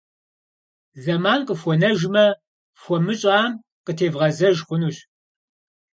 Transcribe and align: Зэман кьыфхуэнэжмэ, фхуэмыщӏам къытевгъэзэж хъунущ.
Зэман 1.03 1.41
кьыфхуэнэжмэ, 1.47 2.25
фхуэмыщӏам 2.79 3.49
къытевгъэзэж 3.85 4.57
хъунущ. 4.67 4.97